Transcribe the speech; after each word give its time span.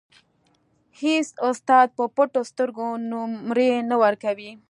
اېڅ 0.99 1.27
استاد 1.49 1.87
په 1.97 2.03
پټو 2.15 2.41
سترګو 2.51 2.87
نومرې 3.09 3.69
نه 3.89 3.95
ورکوي. 4.03 4.51